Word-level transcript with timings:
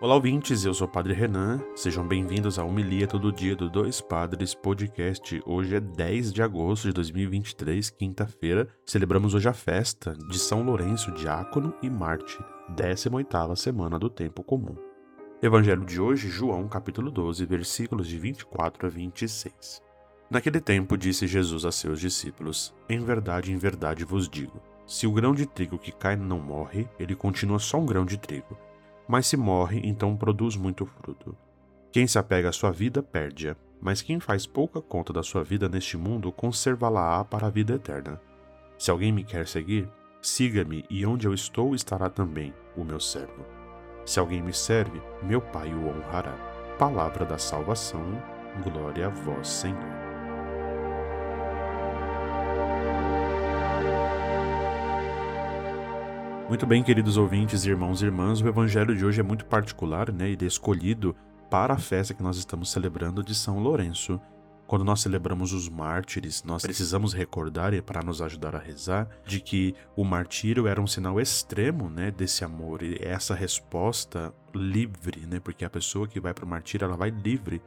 Olá, 0.00 0.16
ouvintes, 0.16 0.64
eu 0.64 0.74
sou 0.74 0.88
o 0.88 0.90
Padre 0.90 1.14
Renan. 1.14 1.62
Sejam 1.76 2.06
bem-vindos 2.06 2.58
à 2.58 2.64
Homilia 2.64 3.06
Todo 3.06 3.32
Dia 3.32 3.54
do 3.54 3.70
Dois 3.70 4.00
Padres 4.00 4.52
Podcast. 4.52 5.40
Hoje 5.46 5.76
é 5.76 5.80
10 5.80 6.32
de 6.32 6.42
agosto 6.42 6.88
de 6.88 6.92
2023, 6.92 7.90
quinta-feira. 7.90 8.68
Celebramos 8.84 9.34
hoje 9.34 9.48
a 9.48 9.52
festa 9.52 10.12
de 10.28 10.36
São 10.36 10.64
Lourenço, 10.64 11.12
diácono 11.12 11.72
e 11.80 11.88
mártir, 11.88 12.44
18ª 12.74 13.54
semana 13.54 13.96
do 13.96 14.10
tempo 14.10 14.42
comum. 14.42 14.74
Evangelho 15.40 15.84
de 15.84 16.00
hoje, 16.00 16.28
João, 16.28 16.66
capítulo 16.66 17.08
12, 17.08 17.46
versículos 17.46 18.08
de 18.08 18.18
24 18.18 18.88
a 18.88 18.90
26. 18.90 19.80
Naquele 20.28 20.60
tempo 20.60 20.98
disse 20.98 21.28
Jesus 21.28 21.64
a 21.64 21.70
seus 21.70 22.00
discípulos: 22.00 22.74
Em 22.88 22.98
verdade, 22.98 23.52
em 23.52 23.56
verdade 23.56 24.04
vos 24.04 24.28
digo, 24.28 24.60
se 24.86 25.06
o 25.06 25.12
grão 25.12 25.32
de 25.32 25.46
trigo 25.46 25.78
que 25.78 25.92
cai 25.92 26.16
não 26.16 26.40
morre, 26.40 26.88
ele 26.98 27.14
continua 27.14 27.60
só 27.60 27.78
um 27.78 27.86
grão 27.86 28.04
de 28.04 28.18
trigo 28.18 28.58
mas 29.08 29.26
se 29.26 29.36
morre, 29.36 29.80
então 29.84 30.16
produz 30.16 30.56
muito 30.56 30.86
fruto. 30.86 31.36
Quem 31.92 32.06
se 32.06 32.18
apega 32.18 32.48
à 32.48 32.52
sua 32.52 32.70
vida, 32.70 33.02
perde-a, 33.02 33.56
mas 33.80 34.02
quem 34.02 34.18
faz 34.18 34.46
pouca 34.46 34.80
conta 34.80 35.12
da 35.12 35.22
sua 35.22 35.44
vida 35.44 35.68
neste 35.68 35.96
mundo, 35.96 36.32
conservá-la-á 36.32 37.24
para 37.24 37.46
a 37.46 37.50
vida 37.50 37.74
eterna. 37.74 38.20
Se 38.78 38.90
alguém 38.90 39.12
me 39.12 39.22
quer 39.22 39.46
seguir, 39.46 39.88
siga-me, 40.20 40.84
e 40.90 41.04
onde 41.06 41.26
eu 41.26 41.34
estou 41.34 41.74
estará 41.74 42.08
também 42.08 42.52
o 42.76 42.82
meu 42.82 42.98
servo. 42.98 43.44
Se 44.04 44.18
alguém 44.18 44.42
me 44.42 44.52
serve, 44.52 45.00
meu 45.22 45.40
Pai 45.40 45.72
o 45.72 45.88
honrará. 45.88 46.36
Palavra 46.78 47.24
da 47.24 47.38
salvação, 47.38 48.02
glória 48.62 49.06
a 49.06 49.10
vós, 49.10 49.48
Senhor. 49.48 50.03
Muito 56.46 56.66
bem, 56.66 56.82
queridos 56.82 57.16
ouvintes, 57.16 57.64
irmãos 57.64 58.02
e 58.02 58.04
irmãs, 58.04 58.42
o 58.42 58.46
evangelho 58.46 58.94
de 58.94 59.02
hoje 59.02 59.18
é 59.18 59.22
muito 59.22 59.46
particular, 59.46 60.12
né? 60.12 60.28
Ele 60.28 60.44
é 60.44 60.46
escolhido 60.46 61.16
para 61.50 61.72
a 61.72 61.78
festa 61.78 62.12
que 62.12 62.22
nós 62.22 62.36
estamos 62.36 62.70
celebrando 62.70 63.24
de 63.24 63.34
São 63.34 63.58
Lourenço. 63.60 64.20
Quando 64.66 64.84
nós 64.84 65.00
celebramos 65.00 65.54
os 65.54 65.70
mártires, 65.70 66.44
nós 66.44 66.62
precisamos 66.62 67.14
recordar, 67.14 67.72
e 67.72 67.80
para 67.80 68.02
nos 68.02 68.20
ajudar 68.20 68.54
a 68.54 68.58
rezar, 68.58 69.08
de 69.26 69.40
que 69.40 69.74
o 69.96 70.04
martírio 70.04 70.66
era 70.66 70.80
um 70.80 70.86
sinal 70.86 71.18
extremo 71.18 71.88
né, 71.88 72.10
desse 72.10 72.44
amor, 72.44 72.82
e 72.82 72.98
essa 73.00 73.34
resposta 73.34 74.32
livre, 74.54 75.26
né, 75.26 75.40
porque 75.40 75.64
a 75.64 75.70
pessoa 75.70 76.06
que 76.06 76.20
vai 76.20 76.34
para 76.34 76.44
o 76.44 76.48
martírio 76.48 76.84
ela 76.84 76.96
vai 76.96 77.10
livre 77.10 77.62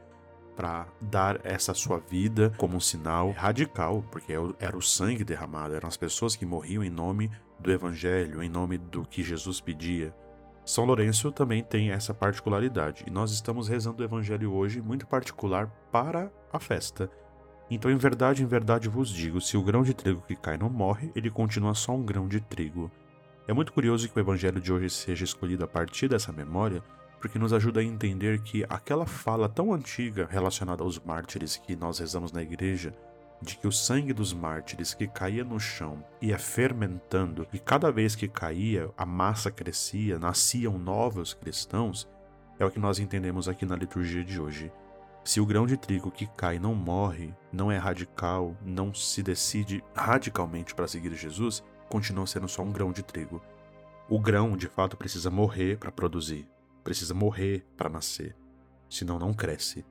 para 0.58 0.88
dar 1.00 1.38
essa 1.44 1.72
sua 1.72 2.00
vida 2.00 2.52
como 2.56 2.76
um 2.76 2.80
sinal 2.80 3.30
radical, 3.30 4.04
porque 4.10 4.32
é 4.32 4.36
era 4.58 4.76
o 4.76 4.82
sangue 4.82 5.22
derramado, 5.22 5.72
eram 5.72 5.86
as 5.86 5.96
pessoas 5.96 6.34
que 6.34 6.44
morriam 6.44 6.82
em 6.82 6.90
nome 6.90 7.30
do 7.60 7.70
Evangelho, 7.70 8.42
em 8.42 8.48
nome 8.48 8.76
do 8.76 9.04
que 9.04 9.22
Jesus 9.22 9.60
pedia. 9.60 10.12
São 10.64 10.84
Lourenço 10.84 11.30
também 11.30 11.62
tem 11.62 11.92
essa 11.92 12.12
particularidade, 12.12 13.04
e 13.06 13.10
nós 13.10 13.30
estamos 13.30 13.68
rezando 13.68 14.02
o 14.02 14.04
Evangelho 14.04 14.52
hoje 14.52 14.82
muito 14.82 15.06
particular 15.06 15.68
para 15.92 16.28
a 16.52 16.58
festa. 16.58 17.08
Então, 17.70 17.88
em 17.88 17.96
verdade, 17.96 18.42
em 18.42 18.46
verdade 18.46 18.88
vos 18.88 19.10
digo: 19.10 19.40
se 19.40 19.56
o 19.56 19.62
grão 19.62 19.84
de 19.84 19.94
trigo 19.94 20.24
que 20.26 20.34
cai 20.34 20.58
não 20.58 20.68
morre, 20.68 21.12
ele 21.14 21.30
continua 21.30 21.74
só 21.74 21.92
um 21.92 22.02
grão 22.02 22.26
de 22.26 22.40
trigo. 22.40 22.90
É 23.46 23.52
muito 23.52 23.72
curioso 23.72 24.08
que 24.08 24.18
o 24.18 24.20
Evangelho 24.20 24.60
de 24.60 24.72
hoje 24.72 24.90
seja 24.90 25.22
escolhido 25.22 25.62
a 25.62 25.68
partir 25.68 26.08
dessa 26.08 26.32
memória, 26.32 26.82
porque 27.20 27.38
nos 27.38 27.52
ajuda 27.52 27.80
a 27.80 27.84
entender 27.84 28.40
que 28.40 28.64
aquela 28.68 29.06
fala 29.06 29.48
tão 29.48 29.72
antiga 29.72 30.26
relacionada 30.30 30.82
aos 30.82 30.98
mártires 30.98 31.56
que 31.56 31.74
nós 31.74 31.98
rezamos 31.98 32.32
na 32.32 32.42
igreja, 32.42 32.94
de 33.40 33.56
que 33.56 33.66
o 33.66 33.72
sangue 33.72 34.12
dos 34.12 34.32
mártires 34.32 34.94
que 34.94 35.06
caía 35.06 35.44
no 35.44 35.60
chão 35.60 36.04
ia 36.20 36.38
fermentando 36.38 37.46
e 37.52 37.58
cada 37.58 37.90
vez 37.90 38.14
que 38.14 38.28
caía 38.28 38.90
a 38.96 39.06
massa 39.06 39.50
crescia, 39.50 40.18
nasciam 40.18 40.78
novos 40.78 41.34
cristãos, 41.34 42.08
é 42.58 42.64
o 42.64 42.70
que 42.70 42.80
nós 42.80 42.98
entendemos 42.98 43.48
aqui 43.48 43.64
na 43.64 43.76
liturgia 43.76 44.24
de 44.24 44.40
hoje. 44.40 44.72
Se 45.24 45.40
o 45.40 45.46
grão 45.46 45.66
de 45.66 45.76
trigo 45.76 46.10
que 46.10 46.26
cai 46.26 46.58
não 46.58 46.74
morre, 46.74 47.34
não 47.52 47.70
é 47.70 47.76
radical, 47.76 48.56
não 48.62 48.92
se 48.92 49.22
decide 49.22 49.84
radicalmente 49.94 50.74
para 50.74 50.88
seguir 50.88 51.14
Jesus, 51.14 51.62
continua 51.88 52.26
sendo 52.26 52.48
só 52.48 52.62
um 52.62 52.72
grão 52.72 52.92
de 52.92 53.02
trigo. 53.02 53.40
O 54.08 54.18
grão, 54.18 54.56
de 54.56 54.66
fato, 54.66 54.96
precisa 54.96 55.30
morrer 55.30 55.76
para 55.78 55.92
produzir, 55.92 56.48
precisa 56.88 57.12
morrer 57.12 57.66
para 57.76 57.90
nascer, 57.90 58.34
senão 58.88 59.18
não 59.18 59.34
cresce. 59.34 59.84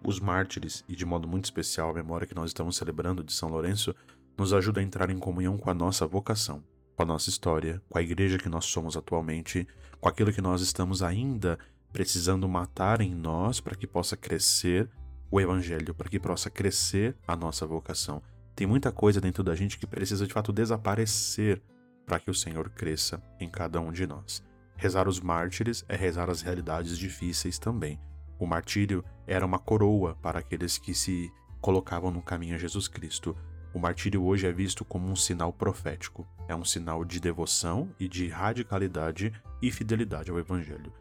Os 0.00 0.20
mártires, 0.20 0.84
e 0.88 0.94
de 0.94 1.04
modo 1.04 1.26
muito 1.26 1.46
especial 1.46 1.90
a 1.90 1.94
memória 1.94 2.24
que 2.24 2.36
nós 2.36 2.50
estamos 2.50 2.76
celebrando 2.76 3.24
de 3.24 3.32
São 3.32 3.48
Lourenço, 3.48 3.92
nos 4.38 4.52
ajuda 4.52 4.78
a 4.78 4.82
entrar 4.84 5.10
em 5.10 5.18
comunhão 5.18 5.58
com 5.58 5.68
a 5.68 5.74
nossa 5.74 6.06
vocação, 6.06 6.62
com 6.94 7.02
a 7.02 7.06
nossa 7.06 7.28
história, 7.28 7.82
com 7.90 7.98
a 7.98 8.02
igreja 8.02 8.38
que 8.38 8.48
nós 8.48 8.66
somos 8.66 8.96
atualmente, 8.96 9.66
com 10.00 10.08
aquilo 10.08 10.32
que 10.32 10.40
nós 10.40 10.62
estamos 10.62 11.02
ainda 11.02 11.58
precisando 11.92 12.48
matar 12.48 13.00
em 13.00 13.12
nós 13.12 13.58
para 13.58 13.74
que 13.74 13.88
possa 13.88 14.16
crescer 14.16 14.88
o 15.28 15.40
evangelho, 15.40 15.92
para 15.96 16.08
que 16.08 16.20
possa 16.20 16.48
crescer 16.48 17.16
a 17.26 17.34
nossa 17.34 17.66
vocação. 17.66 18.22
Tem 18.54 18.68
muita 18.68 18.92
coisa 18.92 19.20
dentro 19.20 19.42
da 19.42 19.56
gente 19.56 19.76
que 19.76 19.86
precisa 19.86 20.28
de 20.28 20.32
fato 20.32 20.52
desaparecer 20.52 21.60
para 22.06 22.20
que 22.20 22.30
o 22.30 22.34
Senhor 22.34 22.70
cresça 22.70 23.20
em 23.40 23.50
cada 23.50 23.80
um 23.80 23.90
de 23.90 24.06
nós. 24.06 24.46
Rezar 24.78 25.08
os 25.08 25.18
mártires 25.18 25.84
é 25.88 25.96
rezar 25.96 26.30
as 26.30 26.40
realidades 26.40 26.96
difíceis 26.96 27.58
também. 27.58 27.98
O 28.38 28.46
martírio 28.46 29.04
era 29.26 29.44
uma 29.44 29.58
coroa 29.58 30.16
para 30.22 30.38
aqueles 30.38 30.78
que 30.78 30.94
se 30.94 31.32
colocavam 31.60 32.12
no 32.12 32.22
caminho 32.22 32.54
a 32.54 32.58
Jesus 32.58 32.86
Cristo. 32.86 33.36
O 33.74 33.80
martírio 33.80 34.22
hoje 34.22 34.46
é 34.46 34.52
visto 34.52 34.84
como 34.84 35.10
um 35.10 35.16
sinal 35.16 35.52
profético, 35.52 36.24
é 36.46 36.54
um 36.54 36.64
sinal 36.64 37.04
de 37.04 37.18
devoção 37.18 37.90
e 37.98 38.06
de 38.06 38.28
radicalidade 38.28 39.32
e 39.60 39.72
fidelidade 39.72 40.30
ao 40.30 40.38
Evangelho. 40.38 40.92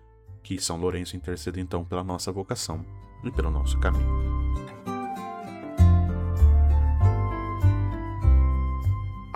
Que 0.41 0.59
São 0.59 0.77
Lourenço 0.77 1.15
interceda 1.15 1.59
então 1.59 1.85
pela 1.85 2.03
nossa 2.03 2.31
vocação 2.31 2.83
e 3.23 3.31
pelo 3.31 3.51
nosso 3.51 3.79
caminho. 3.79 4.96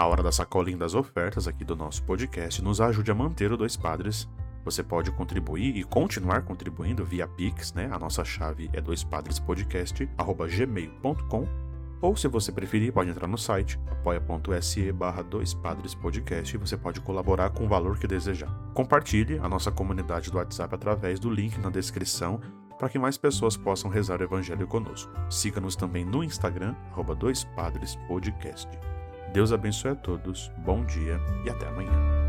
A 0.01 0.07
hora 0.07 0.23
da 0.23 0.31
sacolinha 0.31 0.79
das 0.79 0.95
ofertas 0.95 1.47
aqui 1.47 1.63
do 1.63 1.75
nosso 1.75 2.01
podcast 2.01 2.59
nos 2.59 2.81
ajude 2.81 3.11
a 3.11 3.13
manter 3.13 3.51
o 3.51 3.57
Dois 3.57 3.77
Padres 3.77 4.27
você 4.65 4.81
pode 4.81 5.11
contribuir 5.11 5.77
e 5.77 5.83
continuar 5.83 6.41
contribuindo 6.41 7.05
via 7.05 7.27
Pix, 7.27 7.71
né? 7.73 7.87
A 7.91 7.99
nossa 7.99 8.25
chave 8.25 8.67
é 8.73 8.81
doispadrespodcast@gmail.com. 8.81 11.47
Ou 12.01 12.15
se 12.15 12.27
você 12.27 12.51
preferir, 12.51 12.91
pode 12.91 13.11
entrar 13.11 13.27
no 13.27 13.37
site 13.37 13.79
apoia.se 13.91 14.91
barra 14.91 15.21
doispadrespodcast 15.21 16.55
e 16.55 16.57
você 16.57 16.75
pode 16.75 16.99
colaborar 17.01 17.51
com 17.51 17.65
o 17.65 17.69
valor 17.69 17.99
que 17.99 18.07
desejar. 18.07 18.49
Compartilhe 18.73 19.37
a 19.37 19.47
nossa 19.47 19.71
comunidade 19.71 20.31
do 20.31 20.37
WhatsApp 20.37 20.73
através 20.73 21.19
do 21.19 21.29
link 21.29 21.59
na 21.59 21.69
descrição 21.69 22.41
para 22.79 22.89
que 22.89 22.97
mais 22.97 23.19
pessoas 23.19 23.55
possam 23.55 23.91
rezar 23.91 24.19
o 24.19 24.23
Evangelho 24.23 24.65
conosco. 24.65 25.11
Siga-nos 25.29 25.75
também 25.75 26.03
no 26.03 26.23
Instagram, 26.23 26.73
arroba 26.91 27.13
doispadrespodcast. 27.13 28.67
Deus 29.33 29.53
abençoe 29.53 29.91
a 29.91 29.95
todos, 29.95 30.51
bom 30.57 30.83
dia 30.85 31.17
e 31.45 31.49
até 31.49 31.67
amanhã. 31.67 32.20